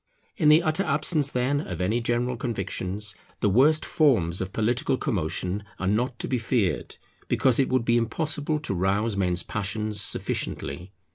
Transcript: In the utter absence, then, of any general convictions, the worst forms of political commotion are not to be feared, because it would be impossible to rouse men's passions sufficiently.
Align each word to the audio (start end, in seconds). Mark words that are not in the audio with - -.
In 0.35 0.49
the 0.49 0.63
utter 0.63 0.81
absence, 0.83 1.29
then, 1.29 1.61
of 1.61 1.79
any 1.79 2.01
general 2.01 2.35
convictions, 2.35 3.13
the 3.39 3.51
worst 3.51 3.85
forms 3.85 4.41
of 4.41 4.51
political 4.51 4.97
commotion 4.97 5.63
are 5.77 5.85
not 5.85 6.17
to 6.17 6.27
be 6.27 6.39
feared, 6.39 6.97
because 7.27 7.59
it 7.59 7.69
would 7.69 7.85
be 7.85 7.97
impossible 7.97 8.57
to 8.61 8.73
rouse 8.73 9.15
men's 9.15 9.43
passions 9.43 10.01
sufficiently. 10.01 10.91